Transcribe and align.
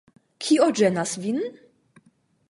Kio 0.45 0.69
ĝenas 0.79 1.13
vin? 1.25 1.37